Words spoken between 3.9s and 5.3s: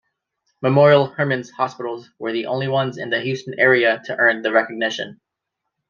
to earn the recognition.